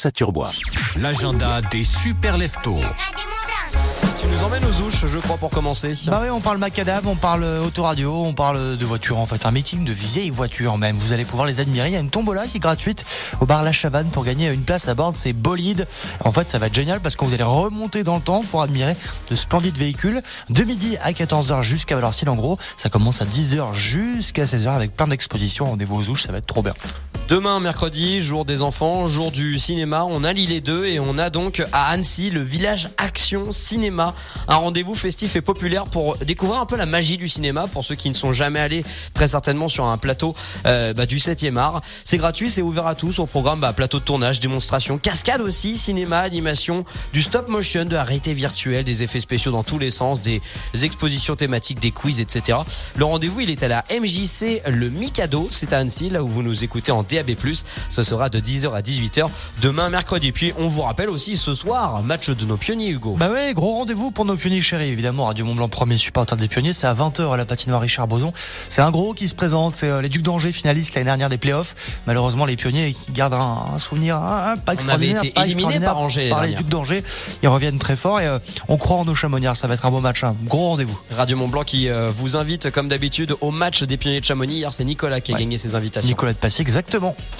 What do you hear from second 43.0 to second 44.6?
au programme bah, plateau de tournage,